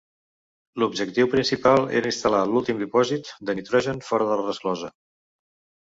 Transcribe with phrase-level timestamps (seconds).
[0.83, 4.95] L'objectiu principal era instal·lar l'últim dipòsit de nitrogen fora de la resclosa.